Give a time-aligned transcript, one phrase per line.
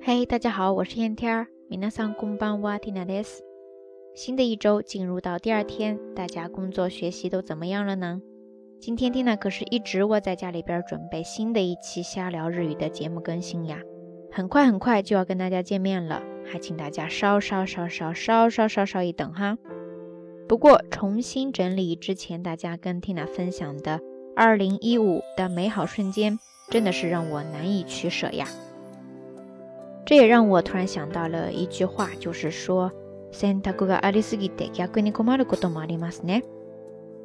[0.00, 1.46] 嘿，大家好，我是燕天儿。
[1.70, 3.42] 皆さんこんばんは、ティナです。
[4.14, 8.20] 新的一周进入到第二天，大家工作学习都怎么样了呢？
[8.80, 13.80] 今天 Tina 可是一直窝在家里边准备新的一期瞎聊日语的节目更新呀，
[14.30, 19.56] 很快很快就要跟大家见面了，还请大家稍稍稍稍稍稍稍稍一等哈。
[20.46, 24.00] 不过重新整理之前大家跟 Tina 分享的
[24.36, 26.38] 二零一五的美好瞬间，
[26.68, 28.46] 真的是让我难以取舍呀。
[30.09, 32.91] 这也让我突然想到了一句话，就是说，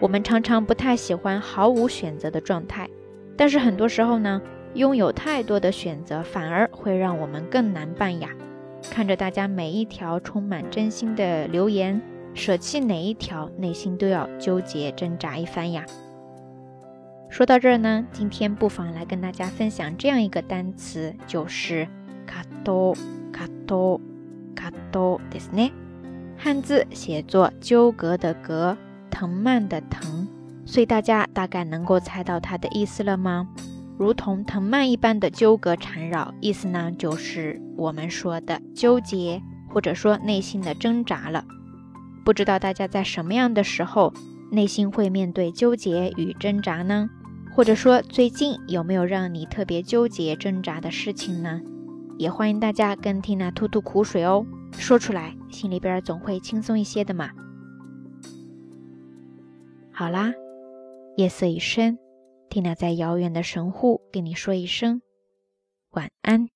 [0.00, 2.90] 我们常常不太喜欢毫无选择的状态，
[3.36, 4.42] 但是很多时候呢，
[4.74, 8.30] 拥有太多的选择反而会让我们更难办呀。
[8.90, 12.02] 看着大家每一条充满真心的留言，
[12.34, 15.86] 舍弃哪一条，内心都要纠结挣扎一番呀。
[17.28, 21.86] 说到这儿呢，今天不妨来跟大家分享这样一个单词，就是。
[22.25, 22.95] 卡多
[23.31, 23.99] 卡多
[24.55, 25.71] 卡多ですね。
[26.37, 28.77] 汉字写作纠葛的葛，
[29.09, 30.27] 藤蔓的藤，
[30.65, 33.47] 所以大家大概能够猜到它的意思了吗？
[33.97, 41.43] 如同藤蔓一般的纠葛缠绕，意思呢就是我们说的纠结，或者说内心的挣扎了。
[42.23, 44.13] 不知道大家在什么样的时候，
[44.51, 47.09] 内心会面对纠结与挣扎呢？
[47.55, 51.59] 或者说最近有没有让你特别纠结挣扎的事情呢？
[52.18, 57.30] 也欢迎大家跟 Tina 吐吐苦水哦，说出来心里边总会轻松一些的嘛。
[59.90, 60.32] 好啦，
[61.16, 61.98] 夜色已深，
[62.48, 65.02] 缇娜在遥远的神户跟你说一声
[65.90, 66.51] 晚安。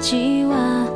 [0.00, 0.87] 几晚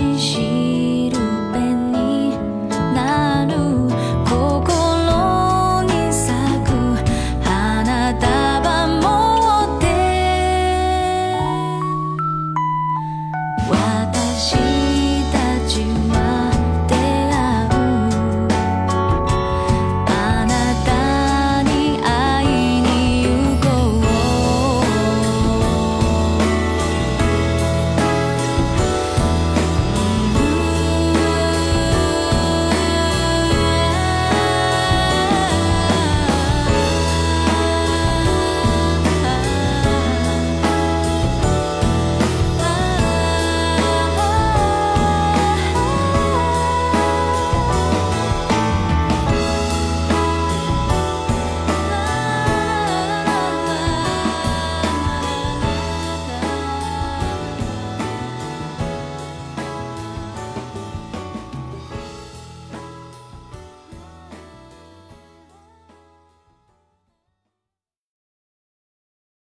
[0.00, 0.39] 心绪。